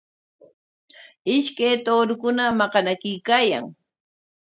Ishkay 1.35 1.73
tuurukuna 1.85 2.43
maqanakuykaayan. 2.59 3.65